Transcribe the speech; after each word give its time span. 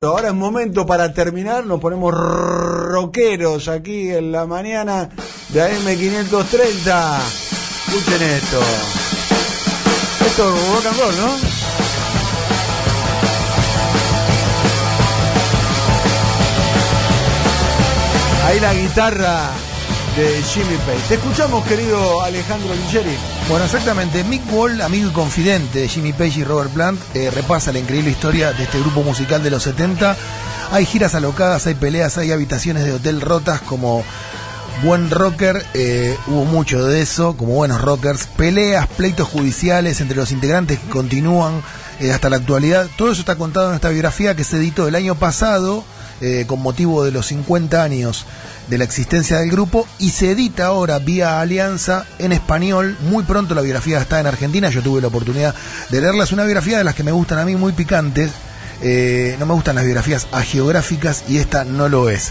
Ahora 0.00 0.28
es 0.28 0.34
momento 0.34 0.86
para 0.86 1.12
terminar, 1.12 1.66
nos 1.66 1.80
ponemos 1.80 2.14
rockeros 2.14 3.66
aquí 3.66 4.10
en 4.10 4.30
la 4.30 4.46
mañana 4.46 5.08
de 5.48 5.60
AM530. 5.60 7.18
Escuchen 7.88 8.22
esto. 8.22 8.60
Esto 10.24 10.54
es 10.54 10.68
rock 10.72 10.86
and 10.86 11.00
roll, 11.00 11.16
¿no? 11.16 11.36
Ahí 18.46 18.60
la 18.60 18.74
guitarra 18.74 19.50
de 20.18 20.42
Jimmy 20.42 20.76
Page. 20.78 21.08
Te 21.08 21.14
escuchamos, 21.14 21.64
querido 21.64 22.22
Alejandro 22.22 22.74
Licheri. 22.74 23.16
Bueno, 23.48 23.66
exactamente. 23.66 24.24
Mick 24.24 24.52
Wall, 24.52 24.80
amigo 24.80 25.10
y 25.10 25.12
confidente 25.12 25.78
de 25.78 25.88
Jimmy 25.88 26.12
Page 26.12 26.40
y 26.40 26.44
Robert 26.44 26.70
Plant, 26.70 27.00
eh, 27.14 27.30
repasa 27.30 27.70
la 27.70 27.78
increíble 27.78 28.10
historia 28.10 28.52
de 28.52 28.64
este 28.64 28.80
grupo 28.80 29.04
musical 29.04 29.44
de 29.44 29.50
los 29.50 29.62
70. 29.62 30.16
Hay 30.72 30.86
giras 30.86 31.14
alocadas, 31.14 31.68
hay 31.68 31.74
peleas, 31.74 32.18
hay 32.18 32.32
habitaciones 32.32 32.84
de 32.84 32.94
hotel 32.94 33.20
rotas 33.20 33.60
como 33.60 34.02
buen 34.82 35.08
rocker, 35.08 35.64
eh, 35.74 36.16
hubo 36.26 36.44
mucho 36.44 36.84
de 36.84 37.00
eso, 37.00 37.36
como 37.36 37.54
buenos 37.54 37.80
rockers, 37.80 38.26
peleas, 38.26 38.88
pleitos 38.88 39.28
judiciales 39.28 40.00
entre 40.00 40.16
los 40.16 40.32
integrantes 40.32 40.80
que 40.80 40.88
continúan 40.88 41.62
eh, 42.00 42.12
hasta 42.12 42.28
la 42.28 42.38
actualidad. 42.38 42.88
Todo 42.96 43.12
eso 43.12 43.20
está 43.20 43.36
contado 43.36 43.68
en 43.68 43.76
esta 43.76 43.90
biografía 43.90 44.34
que 44.34 44.42
se 44.42 44.56
editó 44.56 44.88
el 44.88 44.96
año 44.96 45.14
pasado 45.14 45.84
eh, 46.20 46.44
con 46.46 46.60
motivo 46.60 47.04
de 47.04 47.12
los 47.12 47.26
50 47.26 47.82
años 47.82 48.26
de 48.68 48.78
la 48.78 48.84
existencia 48.84 49.38
del 49.38 49.50
grupo 49.50 49.86
y 49.98 50.10
se 50.10 50.32
edita 50.32 50.66
ahora 50.66 50.98
vía 50.98 51.40
Alianza 51.40 52.06
en 52.18 52.32
español. 52.32 52.96
Muy 53.02 53.24
pronto 53.24 53.54
la 53.54 53.62
biografía 53.62 54.00
está 54.00 54.20
en 54.20 54.26
Argentina, 54.26 54.68
yo 54.70 54.82
tuve 54.82 55.00
la 55.00 55.08
oportunidad 55.08 55.54
de 55.90 56.00
leerla. 56.00 56.24
Es 56.24 56.32
una 56.32 56.44
biografía 56.44 56.78
de 56.78 56.84
las 56.84 56.94
que 56.94 57.04
me 57.04 57.12
gustan 57.12 57.38
a 57.38 57.44
mí 57.44 57.56
muy 57.56 57.72
picantes. 57.72 58.30
Eh, 58.82 59.36
no 59.38 59.46
me 59.46 59.54
gustan 59.54 59.76
las 59.76 59.84
biografías 59.84 60.28
agiográficas 60.32 61.24
y 61.28 61.38
esta 61.38 61.64
no 61.64 61.88
lo 61.88 62.10
es. 62.10 62.30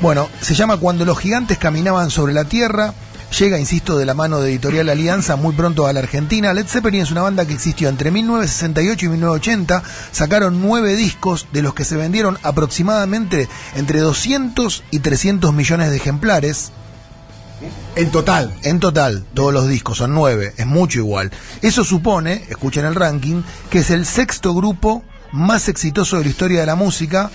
Bueno, 0.00 0.28
se 0.40 0.54
llama 0.54 0.78
Cuando 0.78 1.04
los 1.04 1.18
gigantes 1.18 1.58
caminaban 1.58 2.10
sobre 2.10 2.32
la 2.32 2.44
tierra. 2.44 2.94
Llega, 3.38 3.60
insisto, 3.60 3.96
de 3.96 4.06
la 4.06 4.14
mano 4.14 4.40
de 4.40 4.50
Editorial 4.50 4.88
Alianza 4.88 5.36
muy 5.36 5.54
pronto 5.54 5.86
a 5.86 5.92
la 5.92 6.00
Argentina. 6.00 6.52
Led 6.52 6.66
Zeppelin 6.66 7.02
es 7.02 7.12
una 7.12 7.22
banda 7.22 7.46
que 7.46 7.54
existió 7.54 7.88
entre 7.88 8.10
1968 8.10 9.06
y 9.06 9.08
1980. 9.08 9.82
Sacaron 10.10 10.60
nueve 10.60 10.96
discos, 10.96 11.46
de 11.52 11.62
los 11.62 11.72
que 11.72 11.84
se 11.84 11.96
vendieron 11.96 12.38
aproximadamente 12.42 13.48
entre 13.76 14.00
200 14.00 14.82
y 14.90 14.98
300 14.98 15.54
millones 15.54 15.90
de 15.90 15.96
ejemplares. 15.96 16.72
En 17.94 18.10
total. 18.10 18.52
En 18.62 18.80
total, 18.80 19.24
todos 19.32 19.52
los 19.52 19.68
discos 19.68 19.98
son 19.98 20.12
nueve, 20.12 20.52
es 20.56 20.66
mucho 20.66 20.98
igual. 20.98 21.30
Eso 21.62 21.84
supone, 21.84 22.44
escuchen 22.48 22.84
el 22.84 22.96
ranking, 22.96 23.42
que 23.70 23.78
es 23.78 23.90
el 23.90 24.06
sexto 24.06 24.54
grupo 24.54 25.04
más 25.30 25.68
exitoso 25.68 26.16
de 26.16 26.24
la 26.24 26.30
historia 26.30 26.60
de 26.60 26.66
la 26.66 26.74
música. 26.74 27.30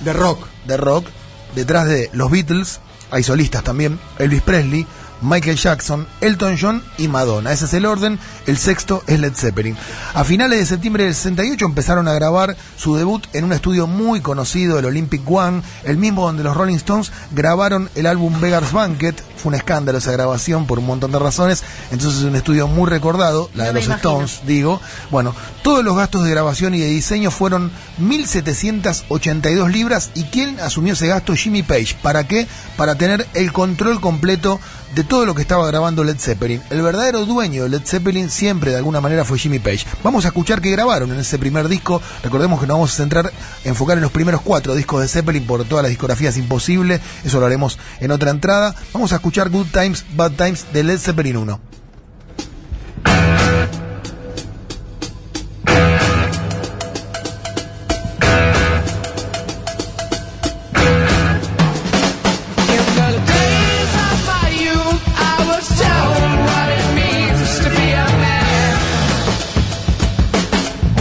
De 0.00 0.12
rock. 0.12 0.46
De 0.66 0.76
rock, 0.76 1.06
detrás 1.54 1.86
de 1.86 2.10
los 2.12 2.30
Beatles, 2.30 2.80
hay 3.10 3.22
solistas 3.22 3.64
también, 3.64 3.98
Elvis 4.18 4.42
Presley, 4.42 4.86
Michael 5.22 5.56
Jackson, 5.56 6.06
Elton 6.20 6.56
John 6.60 6.82
y 6.98 7.08
Madonna. 7.08 7.52
Ese 7.52 7.66
es 7.66 7.74
el 7.74 7.86
orden. 7.86 8.18
El 8.46 8.56
sexto 8.56 9.02
es 9.06 9.20
Led 9.20 9.34
Zeppelin. 9.34 9.76
A 10.14 10.24
finales 10.24 10.58
de 10.58 10.66
septiembre 10.66 11.04
del 11.04 11.14
68 11.14 11.64
empezaron 11.64 12.08
a 12.08 12.12
grabar 12.14 12.56
su 12.76 12.96
debut 12.96 13.26
en 13.32 13.44
un 13.44 13.52
estudio 13.52 13.86
muy 13.86 14.20
conocido, 14.20 14.78
el 14.78 14.86
Olympic 14.86 15.22
One, 15.30 15.62
el 15.84 15.96
mismo 15.96 16.26
donde 16.26 16.42
los 16.42 16.56
Rolling 16.56 16.76
Stones 16.76 17.12
grabaron 17.30 17.90
el 17.94 18.06
álbum 18.06 18.40
Beggar's 18.40 18.72
Banquet. 18.72 19.22
Fue 19.36 19.50
un 19.50 19.54
escándalo 19.54 19.98
esa 19.98 20.12
grabación 20.12 20.66
por 20.66 20.78
un 20.78 20.86
montón 20.86 21.12
de 21.12 21.18
razones. 21.18 21.62
Entonces 21.90 22.20
es 22.20 22.26
un 22.26 22.36
estudio 22.36 22.68
muy 22.68 22.88
recordado, 22.88 23.50
la 23.54 23.64
de 23.64 23.72
los 23.72 23.88
Stones, 23.88 24.40
digo. 24.46 24.80
Bueno, 25.10 25.34
todos 25.62 25.84
los 25.84 25.96
gastos 25.96 26.24
de 26.24 26.30
grabación 26.30 26.74
y 26.74 26.80
de 26.80 26.88
diseño 26.88 27.30
fueron 27.30 27.70
1.782 28.00 29.70
libras. 29.70 30.10
¿Y 30.14 30.24
quién 30.24 30.60
asumió 30.60 30.94
ese 30.94 31.06
gasto? 31.06 31.34
Jimmy 31.34 31.62
Page. 31.62 31.96
¿Para 32.02 32.26
qué? 32.26 32.46
Para 32.76 32.94
tener 32.96 33.26
el 33.34 33.52
control 33.52 34.00
completo 34.00 34.60
de 34.94 35.04
todo 35.10 35.26
lo 35.26 35.34
que 35.34 35.42
estaba 35.42 35.66
grabando 35.66 36.04
Led 36.04 36.20
Zeppelin. 36.20 36.62
El 36.70 36.82
verdadero 36.82 37.26
dueño 37.26 37.64
de 37.64 37.68
Led 37.68 37.82
Zeppelin 37.84 38.30
siempre 38.30 38.70
de 38.70 38.76
alguna 38.76 39.00
manera 39.00 39.24
fue 39.24 39.40
Jimmy 39.40 39.58
Page. 39.58 39.84
Vamos 40.04 40.24
a 40.24 40.28
escuchar 40.28 40.60
qué 40.60 40.70
grabaron 40.70 41.10
en 41.10 41.18
ese 41.18 41.36
primer 41.36 41.66
disco. 41.66 42.00
Recordemos 42.22 42.60
que 42.60 42.68
nos 42.68 42.76
vamos 42.76 42.92
a 42.92 42.96
centrar, 42.96 43.32
enfocar 43.64 43.96
en 43.96 44.04
los 44.04 44.12
primeros 44.12 44.40
cuatro 44.40 44.72
discos 44.76 45.02
de 45.02 45.08
Zeppelin 45.08 45.44
por 45.48 45.64
todas 45.64 45.82
las 45.82 45.90
discografías 45.90 46.36
imposible. 46.36 47.00
Eso 47.24 47.40
lo 47.40 47.46
haremos 47.46 47.76
en 47.98 48.12
otra 48.12 48.30
entrada. 48.30 48.76
Vamos 48.92 49.10
a 49.10 49.16
escuchar 49.16 49.50
Good 49.50 49.66
Times, 49.72 50.04
Bad 50.14 50.30
Times 50.30 50.66
de 50.72 50.84
Led 50.84 50.98
Zeppelin 50.98 51.38
1. 51.38 51.79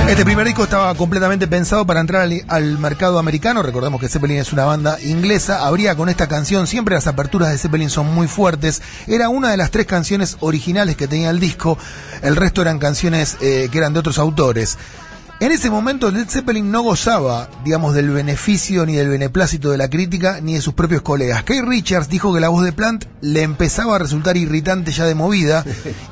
Este 0.10 0.26
primer 0.26 0.48
disco 0.48 0.64
estaba 0.64 0.92
completamente 0.96 1.48
pensado 1.48 1.86
para 1.86 2.00
entrar 2.00 2.28
al, 2.48 2.80
mercado 2.80 3.20
americano. 3.20 3.62
Recordemos 3.62 4.02
que 4.02 4.10
Zeppelin 4.10 4.38
es 4.38 4.52
una 4.52 4.66
banda 4.66 5.00
inglesa. 5.04 5.68
Habría 5.68 5.96
con 5.96 6.10
esta 6.10 6.28
canción, 6.28 6.66
siempre 6.66 6.96
las 6.96 7.06
aperturas 7.06 7.52
de 7.52 7.60
Zeppelin 7.60 7.92
son 7.92 8.12
muy 8.12 8.28
fuertes. 8.28 8.82
Era 9.06 9.30
una 9.30 9.52
de 9.52 9.58
las 9.58 9.70
tres 9.70 9.86
canciones 9.86 10.38
originales 10.40 10.98
que 10.98 11.08
tenía 11.08 11.30
el 11.30 11.40
disco. 11.40 11.78
El 12.24 12.36
resto 12.36 12.64
eran 12.64 12.80
canciones 12.80 13.38
eh, 13.40 13.70
que 13.72 13.78
eran 13.78 13.94
de 13.94 14.00
otros 14.00 14.18
autores. 14.18 14.80
En 15.42 15.54
ese 15.54 15.70
momento 15.70 16.12
Led 16.12 16.28
Zeppelin 16.28 16.70
no 16.70 16.82
gozaba, 16.82 17.48
digamos, 17.64 17.94
del 17.94 18.10
beneficio 18.10 18.86
ni 18.86 18.96
del 18.96 19.08
beneplácito 19.08 19.72
de 19.72 19.78
la 19.78 19.90
crítica 19.90 20.42
ni 20.42 20.56
de 20.56 20.62
sus 20.62 20.74
propios 20.74 21.02
colegas. 21.02 21.44
Kay 21.44 21.62
Richards 21.62 22.10
dijo 22.10 22.34
que 22.34 22.42
la 22.42 22.50
voz 22.50 22.66
de 22.66 22.74
Plant 22.74 23.06
le 23.22 23.44
empezaba 23.44 23.96
a 23.96 24.00
resultar 24.00 24.36
irritante 24.36 24.92
ya 24.92 25.06
de 25.06 25.16
movida 25.16 25.64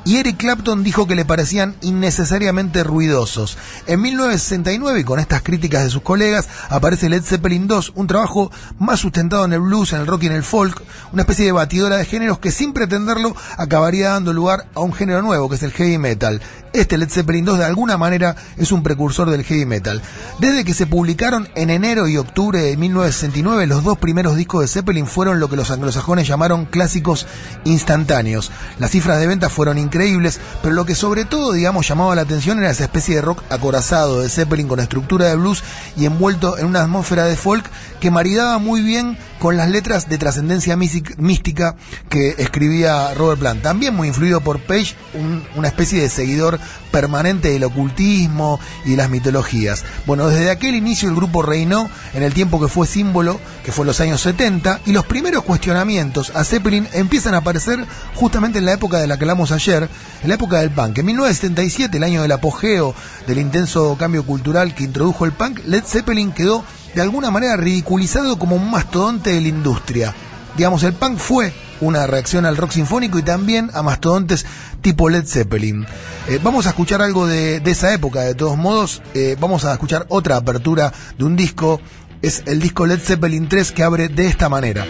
y 0.06 0.16
Eric 0.16 0.38
Clapton 0.38 0.82
dijo 0.82 1.06
que 1.06 1.14
le 1.14 1.26
parecían 1.26 1.74
innecesariamente 1.82 2.82
ruidosos. 2.84 3.58
En 3.86 4.00
1969, 4.00 5.04
con 5.04 5.20
estas 5.20 5.42
críticas 5.42 5.84
de 5.84 5.90
sus 5.90 6.00
colegas, 6.00 6.48
aparece 6.70 7.10
Led 7.10 7.22
Zeppelin 7.22 7.68
2, 7.68 7.92
un 7.96 8.06
trabajo 8.06 8.50
más 8.78 9.00
sustentado 9.00 9.44
en 9.44 9.52
el 9.52 9.60
blues, 9.60 9.92
en 9.92 10.00
el 10.00 10.06
rock 10.06 10.22
y 10.22 10.26
en 10.28 10.32
el 10.32 10.42
folk, 10.42 10.82
una 11.12 11.22
especie 11.22 11.44
de 11.44 11.52
batidora 11.52 11.98
de 11.98 12.06
géneros 12.06 12.38
que 12.38 12.50
sin 12.50 12.72
pretenderlo 12.72 13.36
acabaría 13.58 14.08
dando 14.08 14.32
lugar 14.32 14.68
a 14.74 14.80
un 14.80 14.94
género 14.94 15.20
nuevo, 15.20 15.50
que 15.50 15.56
es 15.56 15.62
el 15.62 15.72
heavy 15.72 15.98
metal. 15.98 16.40
Este 16.72 16.98
Led 16.98 17.08
Zeppelin 17.08 17.44
2 17.44 17.58
de 17.58 17.64
alguna 17.64 17.96
manera 17.96 18.36
es 18.56 18.72
un 18.72 18.82
precursor 18.82 19.30
del 19.30 19.44
heavy 19.44 19.64
metal. 19.64 20.02
Desde 20.38 20.64
que 20.64 20.74
se 20.74 20.86
publicaron 20.86 21.48
en 21.54 21.70
enero 21.70 22.08
y 22.08 22.16
octubre 22.18 22.60
de 22.60 22.76
1969, 22.76 23.66
los 23.66 23.84
dos 23.84 23.98
primeros 23.98 24.36
discos 24.36 24.60
de 24.60 24.68
Zeppelin 24.68 25.06
fueron 25.06 25.40
lo 25.40 25.48
que 25.48 25.56
los 25.56 25.70
anglosajones 25.70 26.28
llamaron 26.28 26.66
clásicos 26.66 27.26
instantáneos. 27.64 28.50
Las 28.78 28.90
cifras 28.90 29.18
de 29.18 29.26
ventas 29.26 29.52
fueron 29.52 29.78
increíbles, 29.78 30.40
pero 30.62 30.74
lo 30.74 30.84
que 30.84 30.94
sobre 30.94 31.24
todo, 31.24 31.52
digamos, 31.52 31.88
llamaba 31.88 32.14
la 32.14 32.22
atención 32.22 32.58
era 32.58 32.70
esa 32.70 32.84
especie 32.84 33.16
de 33.16 33.22
rock 33.22 33.42
acorazado 33.50 34.20
de 34.20 34.28
Zeppelin 34.28 34.68
con 34.68 34.80
estructura 34.80 35.26
de 35.26 35.36
blues 35.36 35.64
y 35.96 36.04
envuelto 36.04 36.58
en 36.58 36.66
una 36.66 36.82
atmósfera 36.82 37.24
de 37.24 37.36
folk 37.36 37.64
que 38.00 38.10
maridaba 38.10 38.58
muy 38.58 38.82
bien 38.82 39.16
con 39.38 39.56
las 39.56 39.70
letras 39.70 40.08
de 40.08 40.18
trascendencia 40.18 40.76
mística 40.76 41.76
que 42.08 42.34
escribía 42.38 43.14
Robert 43.14 43.40
Plant. 43.40 43.62
También 43.62 43.94
muy 43.94 44.08
influido 44.08 44.40
por 44.40 44.60
Page, 44.60 44.94
un, 45.14 45.44
una 45.54 45.68
especie 45.68 46.00
de 46.00 46.08
seguidor 46.08 46.58
permanente 46.90 47.50
del 47.50 47.64
ocultismo 47.64 48.58
y 48.84 48.96
las 48.96 49.10
mitologías. 49.10 49.84
Bueno, 50.06 50.28
desde 50.28 50.50
aquel 50.50 50.74
inicio 50.74 51.08
el 51.08 51.14
grupo 51.14 51.42
reinó 51.42 51.88
en 52.14 52.22
el 52.22 52.34
tiempo 52.34 52.60
que 52.60 52.68
fue 52.68 52.86
símbolo, 52.86 53.40
que 53.64 53.72
fue 53.72 53.86
los 53.86 54.00
años 54.00 54.20
70, 54.22 54.80
y 54.86 54.92
los 54.92 55.06
primeros 55.06 55.44
cuestionamientos 55.44 56.32
a 56.34 56.44
Zeppelin 56.44 56.88
empiezan 56.92 57.34
a 57.34 57.38
aparecer 57.38 57.84
justamente 58.14 58.58
en 58.58 58.64
la 58.66 58.72
época 58.72 58.98
de 58.98 59.06
la 59.06 59.16
que 59.16 59.24
hablamos 59.24 59.52
ayer, 59.52 59.88
en 60.22 60.28
la 60.28 60.34
época 60.34 60.58
del 60.58 60.70
punk. 60.70 60.98
En 60.98 61.06
1977, 61.06 61.96
el 61.96 62.02
año 62.02 62.22
del 62.22 62.32
apogeo 62.32 62.94
del 63.26 63.38
intenso 63.38 63.96
cambio 63.98 64.24
cultural 64.24 64.74
que 64.74 64.84
introdujo 64.84 65.24
el 65.24 65.32
punk, 65.32 65.60
Led 65.66 65.84
Zeppelin 65.84 66.32
quedó 66.32 66.64
de 66.94 67.02
alguna 67.02 67.30
manera 67.30 67.56
ridiculizado 67.56 68.38
como 68.38 68.56
un 68.56 68.70
mastodonte 68.70 69.30
de 69.30 69.40
la 69.40 69.48
industria. 69.48 70.14
Digamos, 70.56 70.82
el 70.82 70.92
punk 70.92 71.18
fue 71.18 71.52
una 71.80 72.06
reacción 72.06 72.44
al 72.44 72.56
rock 72.56 72.72
sinfónico 72.72 73.18
y 73.18 73.22
también 73.22 73.70
a 73.74 73.82
mastodontes 73.82 74.44
tipo 74.80 75.08
Led 75.08 75.24
Zeppelin. 75.24 75.86
Eh, 76.28 76.40
vamos 76.42 76.66
a 76.66 76.70
escuchar 76.70 77.02
algo 77.02 77.26
de, 77.26 77.62
esa 77.64 77.92
época, 77.94 78.22
de 78.22 78.34
todos 78.34 78.56
modos. 78.56 79.02
Eh, 79.14 79.36
vamos 79.38 79.64
a 79.64 79.72
escuchar 79.72 80.06
otra 80.08 80.36
apertura 80.36 80.92
de 81.16 81.24
un 81.24 81.36
disco. 81.36 81.80
Es 82.22 82.42
el 82.46 82.60
disco 82.60 82.86
Led 82.86 82.98
Zeppelin 82.98 83.48
3 83.48 83.72
que 83.72 83.84
abre 83.84 84.08
de 84.08 84.26
esta 84.26 84.48
manera. 84.48 84.84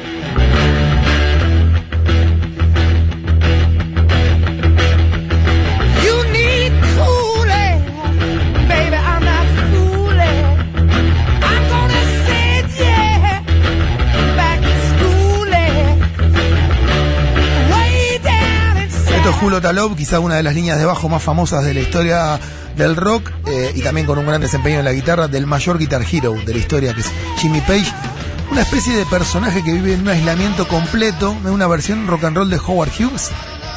Julo 19.58 19.70
Talov, 19.70 19.96
quizá 19.96 20.20
una 20.20 20.36
de 20.36 20.44
las 20.44 20.54
líneas 20.54 20.78
de 20.78 20.84
bajo 20.84 21.08
más 21.08 21.20
famosas 21.20 21.64
de 21.64 21.74
la 21.74 21.80
historia 21.80 22.38
del 22.76 22.94
rock 22.94 23.32
eh, 23.48 23.72
y 23.74 23.80
también 23.80 24.06
con 24.06 24.16
un 24.16 24.24
gran 24.24 24.40
desempeño 24.40 24.78
en 24.78 24.84
la 24.84 24.92
guitarra 24.92 25.26
del 25.26 25.48
mayor 25.48 25.78
guitar 25.78 26.04
hero 26.08 26.36
de 26.46 26.52
la 26.52 26.58
historia, 26.60 26.94
que 26.94 27.00
es 27.00 27.10
Jimmy 27.38 27.60
Page. 27.62 27.92
Una 28.52 28.60
especie 28.60 28.94
de 28.94 29.04
personaje 29.06 29.64
que 29.64 29.72
vive 29.72 29.94
en 29.94 30.02
un 30.02 30.10
aislamiento 30.10 30.68
completo, 30.68 31.36
en 31.44 31.50
una 31.50 31.66
versión 31.66 32.06
rock 32.06 32.22
and 32.24 32.36
roll 32.36 32.50
de 32.50 32.60
Howard 32.64 32.90
Hughes. 32.90 33.30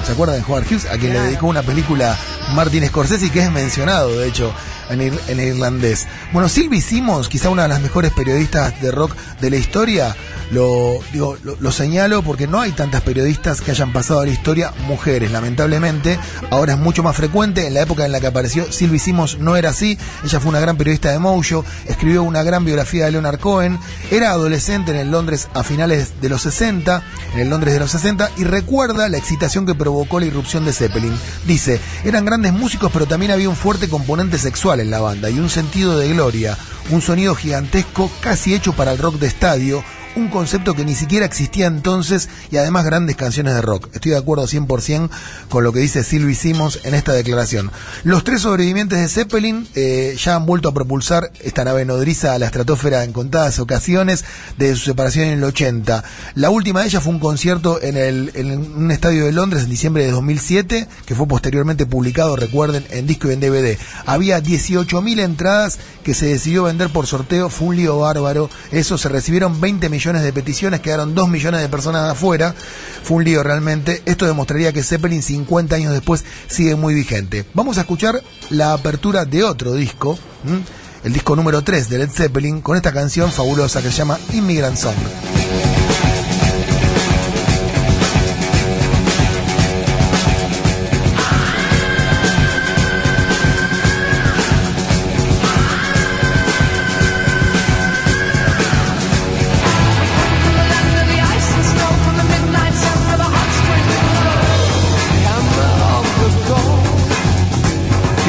¿Se 0.05 0.11
acuerdan 0.11 0.37
de 0.37 0.43
Howard 0.43 0.67
Hughes? 0.69 0.85
A 0.85 0.99
quien 0.99 1.13
le 1.13 1.19
dedicó 1.19 1.47
una 1.47 1.63
película 1.63 2.15
Martin 2.53 2.85
Scorsese 2.85 3.31
que 3.31 3.39
es 3.39 3.51
mencionado, 3.51 4.19
de 4.19 4.27
hecho, 4.27 4.53
en, 4.91 5.39
irlandés. 5.39 6.07
Bueno, 6.33 6.49
Sylvie 6.49 6.81
Simmons, 6.81 7.29
quizá 7.29 7.49
una 7.49 7.63
de 7.63 7.69
las 7.69 7.81
mejores 7.81 8.11
periodistas 8.11 8.79
de 8.81 8.91
rock 8.91 9.15
de 9.39 9.49
la 9.49 9.55
historia, 9.55 10.15
lo, 10.51 10.99
digo, 11.13 11.37
lo, 11.43 11.71
señalo 11.71 12.23
porque 12.23 12.45
no 12.45 12.59
hay 12.59 12.73
tantas 12.73 13.01
periodistas 13.01 13.61
que 13.61 13.71
hayan 13.71 13.93
pasado 13.93 14.19
a 14.19 14.25
la 14.25 14.31
historia 14.31 14.73
mujeres, 14.85 15.31
lamentablemente. 15.31 16.19
Ahora 16.49 16.73
es 16.73 16.79
mucho 16.79 17.03
más 17.03 17.15
frecuente. 17.15 17.67
En 17.67 17.73
la 17.73 17.81
época 17.81 18.05
en 18.05 18.11
la 18.11 18.19
que 18.19 18.27
apareció 18.27 18.69
Sylvie 18.69 18.99
Simmons 18.99 19.39
no 19.39 19.55
era 19.55 19.69
así. 19.69 19.97
Ella 20.25 20.39
fue 20.41 20.49
una 20.49 20.59
gran 20.59 20.75
periodista 20.75 21.11
de 21.11 21.19
Mojo, 21.19 21.63
escribió 21.87 22.23
una 22.23 22.43
gran 22.43 22.65
biografía 22.65 23.05
de 23.05 23.11
Leonard 23.11 23.39
Cohen. 23.39 23.79
Era 24.11 24.31
adolescente 24.31 24.91
en 24.91 24.97
el 24.97 25.11
Londres 25.11 25.47
a 25.53 25.63
finales 25.63 26.19
de 26.19 26.27
los 26.27 26.41
60, 26.41 27.01
en 27.33 27.39
el 27.39 27.49
Londres 27.49 27.73
de 27.73 27.79
los 27.79 27.91
60, 27.91 28.31
y 28.35 28.43
recuerda 28.43 29.07
la 29.07 29.17
excitación 29.17 29.65
que 29.65 29.73
provocó 29.73 30.19
la 30.19 30.25
irrupción 30.25 30.65
de 30.65 30.73
Zeppelin. 30.73 31.17
Dice, 31.47 31.79
eran 32.03 32.25
grandes 32.25 32.51
músicos, 32.51 32.91
pero 32.91 33.05
también 33.05 33.31
había 33.31 33.47
un 33.47 33.55
fuerte 33.55 33.87
componente 33.87 34.37
sexual 34.37 34.80
en 34.81 34.91
la 34.91 34.99
banda 34.99 35.29
y 35.29 35.39
un 35.39 35.49
sentido 35.49 35.97
de 35.97 36.09
gloria, 36.09 36.57
un 36.89 37.01
sonido 37.01 37.35
gigantesco 37.35 38.11
casi 38.19 38.53
hecho 38.53 38.73
para 38.73 38.91
el 38.91 38.97
rock 38.97 39.15
de 39.15 39.27
estadio 39.27 39.83
un 40.15 40.27
concepto 40.27 40.73
que 40.73 40.85
ni 40.85 40.95
siquiera 40.95 41.25
existía 41.25 41.67
entonces 41.67 42.29
y 42.51 42.57
además 42.57 42.85
grandes 42.85 43.15
canciones 43.15 43.55
de 43.55 43.61
rock. 43.61 43.89
Estoy 43.93 44.11
de 44.11 44.17
acuerdo 44.17 44.45
100% 44.45 45.09
con 45.49 45.63
lo 45.63 45.71
que 45.71 45.79
dice 45.79 46.03
Sylvie 46.03 46.35
Simmons 46.35 46.79
en 46.83 46.93
esta 46.93 47.13
declaración. 47.13 47.71
Los 48.03 48.23
tres 48.23 48.41
sobrevivientes 48.41 48.99
de 48.99 49.07
Zeppelin 49.07 49.67
eh, 49.75 50.15
ya 50.17 50.35
han 50.35 50.45
vuelto 50.45 50.69
a 50.69 50.73
propulsar 50.73 51.31
esta 51.41 51.63
nave 51.63 51.85
nodriza 51.85 52.33
a 52.33 52.39
la 52.39 52.47
estratosfera 52.47 53.03
en 53.03 53.13
contadas 53.13 53.59
ocasiones 53.59 54.25
desde 54.57 54.75
su 54.75 54.85
separación 54.85 55.25
en 55.27 55.33
el 55.39 55.43
80. 55.43 56.03
La 56.35 56.49
última 56.49 56.81
de 56.81 56.87
ellas 56.87 57.03
fue 57.03 57.13
un 57.13 57.19
concierto 57.19 57.81
en, 57.81 57.97
el, 57.97 58.31
en 58.35 58.51
un 58.75 58.91
estadio 58.91 59.25
de 59.25 59.31
Londres 59.31 59.63
en 59.63 59.69
diciembre 59.69 60.05
de 60.05 60.11
2007, 60.11 60.87
que 61.05 61.15
fue 61.15 61.27
posteriormente 61.27 61.85
publicado, 61.85 62.35
recuerden, 62.35 62.85
en 62.89 63.07
disco 63.07 63.29
y 63.29 63.33
en 63.33 63.39
DVD. 63.39 63.77
Había 64.05 64.41
18.000 64.41 65.19
entradas 65.19 65.79
que 66.03 66.13
se 66.13 66.27
decidió 66.27 66.63
vender 66.63 66.89
por 66.89 67.07
sorteo, 67.07 67.49
fue 67.49 67.69
un 67.69 67.75
lío 67.77 67.99
bárbaro. 67.99 68.49
Eso 68.71 68.97
se 68.97 69.09
recibieron 69.09 69.61
20 69.61 69.89
millones 69.89 70.00
millones 70.01 70.23
de 70.23 70.33
peticiones, 70.33 70.79
quedaron 70.79 71.13
2 71.13 71.29
millones 71.29 71.61
de 71.61 71.69
personas 71.69 72.09
afuera. 72.09 72.55
Fue 73.03 73.17
un 73.17 73.23
lío 73.23 73.43
realmente. 73.43 74.01
Esto 74.05 74.25
demostraría 74.25 74.73
que 74.73 74.81
Zeppelin 74.81 75.21
50 75.21 75.75
años 75.75 75.93
después 75.93 76.25
sigue 76.47 76.75
muy 76.75 76.95
vigente. 76.95 77.45
Vamos 77.53 77.77
a 77.77 77.81
escuchar 77.81 78.23
la 78.49 78.73
apertura 78.73 79.25
de 79.25 79.43
otro 79.43 79.73
disco, 79.73 80.17
el 81.03 81.13
disco 81.13 81.35
número 81.35 81.61
3 81.61 81.87
de 81.87 81.99
Led 81.99 82.09
Zeppelin, 82.09 82.61
con 82.61 82.77
esta 82.77 82.91
canción 82.91 83.31
fabulosa 83.31 83.83
que 83.83 83.91
se 83.91 83.97
llama 83.97 84.17
Immigrant 84.33 84.75
Song. 84.75 84.95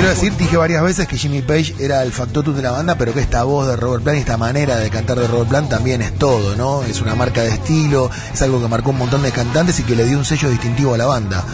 Quiero 0.02 0.16
decir, 0.16 0.36
dije 0.36 0.56
varias 0.56 0.82
veces 0.82 1.06
que 1.06 1.16
Jimmy 1.16 1.42
Page 1.42 1.76
era 1.78 2.02
el 2.02 2.10
factotum 2.10 2.56
de 2.56 2.62
la 2.62 2.72
banda, 2.72 2.96
pero 2.96 3.14
que 3.14 3.20
esta 3.20 3.44
voz 3.44 3.68
de 3.68 3.76
Robert 3.76 4.02
Plant 4.02 4.18
y 4.18 4.20
esta 4.22 4.36
manera 4.36 4.76
de 4.78 4.90
cantar 4.90 5.16
de 5.16 5.28
Robert 5.28 5.48
Plant 5.48 5.70
también 5.70 6.02
es 6.02 6.12
todo, 6.18 6.56
¿no? 6.56 6.82
Es 6.82 7.00
una 7.00 7.14
marca 7.14 7.42
de 7.42 7.50
estilo, 7.50 8.10
es 8.34 8.42
algo 8.42 8.60
que 8.60 8.66
marcó 8.66 8.90
un 8.90 8.98
montón 8.98 9.22
de 9.22 9.30
cantantes 9.30 9.78
y 9.78 9.84
que 9.84 9.94
le 9.94 10.04
dio 10.04 10.18
un 10.18 10.24
sello 10.24 10.50
distintivo 10.50 10.94
a 10.94 10.98
la 10.98 11.06
banda 11.06 11.44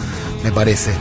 me 0.43 0.51
parece. 0.51 0.91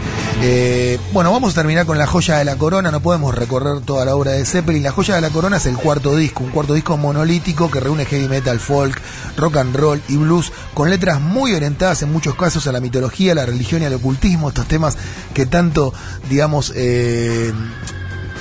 Eh, 0.43 0.99
bueno, 1.12 1.32
vamos 1.32 1.52
a 1.52 1.55
terminar 1.55 1.87
con 1.87 1.99
La 1.99 2.06
Joya 2.06 2.38
de 2.38 2.44
la 2.44 2.56
Corona, 2.56 2.90
no 2.90 3.00
podemos 3.00 3.35
recorrer 3.35 3.81
toda 3.82 4.05
la 4.05 4.14
obra 4.14 4.32
de 4.32 4.44
Zeppelin. 4.44 4.82
La 4.82 4.93
Joya 4.93 5.14
de 5.14 5.20
la 5.20 5.31
Corona 5.31 5.58
es 5.58 5.67
el 5.67 5.76
cuarto 5.76 6.17
disco, 6.17 6.44
un 6.44 6.50
cuarto 6.50 6.75
disco 6.75 6.96
monolítico 6.96 7.70
que 7.70 7.81
reúne 7.81 8.05
heavy 8.05 8.29
metal, 8.29 8.58
folk, 8.61 9.00
rock 9.37 9.56
and 9.56 9.76
roll 9.76 10.02
y 10.08 10.17
blues, 10.17 10.52
con 10.75 10.90
letras 10.90 11.20
muy 11.20 11.55
orientadas 11.55 12.02
en 12.02 12.12
muchos 12.12 12.35
casos 12.35 12.67
a 12.67 12.73
la 12.73 12.81
mitología, 12.81 13.32
a 13.32 13.37
la 13.37 13.46
religión 13.46 13.82
y 13.82 13.87
al 13.87 13.94
ocultismo, 13.94 14.49
estos 14.49 14.67
temas 14.67 14.96
que 15.35 15.46
tanto, 15.46 15.93
digamos, 16.29 16.73
eh, 16.75 17.52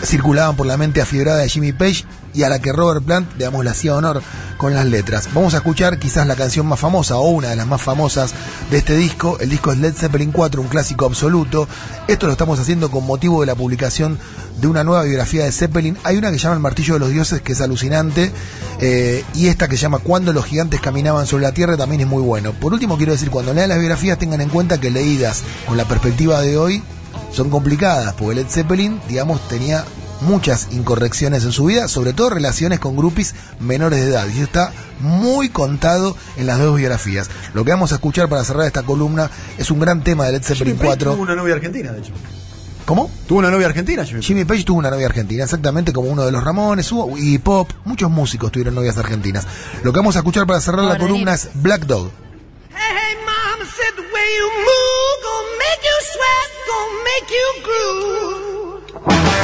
circulaban 0.04 0.56
por 0.56 0.68
la 0.68 0.78
mente 0.78 1.02
afibrada 1.02 1.40
de 1.40 1.50
Jimmy 1.50 1.72
Page 1.72 2.06
y 2.38 2.44
a 2.44 2.50
la 2.50 2.60
que 2.60 2.72
Robert 2.72 3.04
Plant, 3.04 3.34
digamos, 3.34 3.64
le 3.64 3.72
hacía 3.72 3.96
honor 3.96 4.22
con 4.58 4.76
las 4.76 4.86
letras. 4.86 5.28
Vamos 5.34 5.56
a 5.56 5.58
escuchar 5.58 5.98
quizás 5.98 6.28
la 6.28 6.36
canción 6.36 6.68
más 6.68 6.80
famosa 6.80 7.18
o 7.18 7.30
una 7.32 7.50
de 7.50 7.56
las 7.56 7.66
más 7.66 7.82
famosas 7.82 8.32
de 8.70 8.78
este 8.78 8.96
disco. 8.96 9.40
El 9.40 9.50
disco 9.50 9.72
es 9.72 9.80
Led 9.80 9.96
Zeppelin 9.96 10.32
4, 10.32 10.62
un 10.62 10.68
clásico 10.68 11.06
absoluto. 11.06 11.68
Esto 12.08 12.28
lo 12.28 12.34
estamos 12.34 12.60
haciendo 12.60 12.92
con 12.92 13.08
motivo 13.08 13.42
de 13.42 13.48
la 13.48 13.56
publicación 13.56 14.20
de 14.62 14.68
una 14.68 14.84
nueva 14.84 15.04
biografía 15.04 15.46
de 15.46 15.52
Zeppelin. 15.52 15.98
Hay 16.04 16.18
una 16.18 16.32
que 16.32 16.38
llama 16.38 16.54
El 16.54 16.62
Martillo 16.62 16.94
de 16.94 17.00
los 17.00 17.10
Dioses, 17.10 17.42
que 17.42 17.54
es 17.54 17.62
alucinante, 17.62 18.32
eh, 18.82 19.26
y 19.34 19.48
esta 19.48 19.68
que 19.68 19.76
llama 19.76 19.98
Cuando 19.98 20.32
los 20.32 20.46
gigantes 20.46 20.80
caminaban 20.80 21.26
sobre 21.26 21.44
la 21.44 21.54
Tierra 21.54 21.76
también 21.76 22.02
es 22.02 22.08
muy 22.08 22.22
bueno. 22.22 22.54
Por 22.54 22.72
último, 22.72 22.98
quiero 22.98 23.14
decir, 23.14 23.32
cuando 23.32 23.52
lean 23.52 23.70
las 23.70 23.80
biografías 23.80 24.20
tengan 24.20 24.42
en 24.42 24.50
cuenta 24.50 24.80
que 24.80 24.92
leídas 24.92 25.42
con 25.66 25.76
la 25.76 25.86
perspectiva 25.86 26.40
de 26.42 26.56
hoy 26.56 26.84
son 27.34 27.50
complicadas, 27.50 28.14
porque 28.14 28.36
Led 28.36 28.48
Zeppelin, 28.48 29.00
digamos, 29.08 29.48
tenía 29.48 29.84
muchas 30.22 30.68
incorrecciones 30.72 31.44
en 31.44 31.52
su 31.52 31.66
vida, 31.66 31.88
sobre 31.88 32.14
todo 32.14 32.30
relaciones 32.30 32.80
con 32.80 32.96
grupis 32.96 33.36
menores 33.60 34.00
de 34.00 34.08
edad. 34.08 34.28
Y 34.28 34.38
eso 34.38 34.44
está 34.44 34.72
muy 35.00 35.50
contado 35.50 36.16
en 36.38 36.48
las 36.48 36.60
dos 36.60 36.78
biografías. 36.78 37.30
Lo 37.54 37.64
que 37.64 37.72
vamos 37.72 37.92
a 37.92 37.96
escuchar 37.96 38.30
para 38.30 38.44
cerrar 38.44 38.66
esta 38.66 38.84
columna 38.84 39.30
es 39.58 39.72
un 39.72 39.80
gran 39.80 40.04
tema 40.04 40.26
de 40.26 40.34
Led 40.34 40.44
Zeppelin 40.44 40.78
4. 40.78 41.12
Tuvo 41.12 41.24
una 41.24 41.36
novia 41.36 41.56
argentina, 41.56 41.92
de 41.92 42.00
hecho. 42.00 42.14
¿Cómo? 42.86 43.12
Tuvo 43.28 43.40
una 43.40 43.52
novia 43.52 43.68
argentina, 43.68 44.06
Jimmy, 44.06 44.22
Jimmy 44.22 44.46
Page. 44.46 44.64
tuvo 44.64 44.80
una 44.80 44.90
novia 44.90 45.08
argentina, 45.08 45.44
exactamente 45.44 45.92
como 45.92 46.08
uno 46.08 46.26
de 46.26 46.32
los 46.32 46.42
Ramones, 46.42 46.90
y 47.18 47.38
Pop, 47.38 47.70
muchos 47.84 48.10
músicos 48.10 48.50
tuvieron 48.50 48.76
novias 48.76 48.98
argentinas. 48.98 49.46
Lo 49.84 49.92
que 49.92 50.00
vamos 50.00 50.16
a 50.16 50.20
escuchar 50.20 50.48
para 50.48 50.62
cerrar 50.62 50.86
la 50.86 50.98
columna 50.98 51.34
es 51.34 51.50
Black 51.56 51.86
Dog. 51.86 52.12
Hey, 52.70 53.18
mama 53.26 53.66
said 53.66 53.94
the 53.98 54.04
way 54.04 54.28
you 54.38 54.50
move, 54.64 55.18
gonna 55.28 55.52
make 55.60 55.84
you 55.84 55.98
sweat, 56.14 56.50
gonna 56.70 57.04
make 57.04 57.28
you 57.34 57.48
groove. 57.66 59.37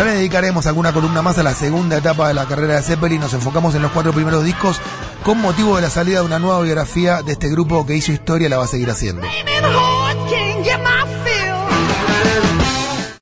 Dedicaremos 0.00 0.66
alguna 0.66 0.92
columna 0.92 1.22
más 1.22 1.38
a 1.38 1.42
la 1.42 1.54
segunda 1.54 1.96
etapa 1.98 2.28
de 2.28 2.34
la 2.34 2.46
carrera 2.46 2.76
de 2.76 2.82
Zeppelin. 2.82 3.20
Nos 3.20 3.34
enfocamos 3.34 3.74
en 3.74 3.82
los 3.82 3.92
cuatro 3.92 4.12
primeros 4.12 4.44
discos 4.44 4.80
con 5.22 5.40
motivo 5.40 5.76
de 5.76 5.82
la 5.82 5.90
salida 5.90 6.20
de 6.20 6.26
una 6.26 6.38
nueva 6.38 6.62
biografía 6.62 7.22
de 7.22 7.32
este 7.32 7.48
grupo 7.48 7.86
que 7.86 7.96
hizo 7.96 8.12
historia 8.12 8.46
y 8.46 8.50
la 8.50 8.58
va 8.58 8.64
a 8.64 8.68
seguir 8.68 8.90
haciendo. 8.90 9.22